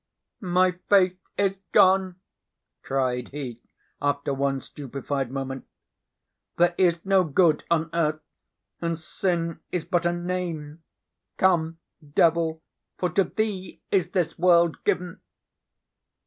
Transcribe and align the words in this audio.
"My 0.39 0.71
Faith 0.89 1.19
is 1.37 1.59
gone!" 1.73 2.19
cried 2.81 3.27
he, 3.27 3.61
after 4.01 4.33
one 4.33 4.59
stupefied 4.59 5.29
moment. 5.29 5.67
"There 6.57 6.73
is 6.75 7.05
no 7.05 7.23
good 7.23 7.65
on 7.69 7.91
earth; 7.93 8.19
and 8.81 8.97
sin 8.97 9.59
is 9.71 9.85
but 9.85 10.07
a 10.07 10.11
name. 10.11 10.81
Come, 11.37 11.77
devil; 12.15 12.63
for 12.97 13.11
to 13.11 13.25
thee 13.25 13.83
is 13.91 14.09
this 14.09 14.39
world 14.39 14.83
given." 14.85 15.21